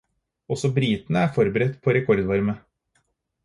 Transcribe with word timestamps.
Også 0.55 0.71
britene 0.77 1.21
er 1.25 1.31
forberedt 1.37 1.79
på 1.85 1.95
rekordvarme. 2.01 2.61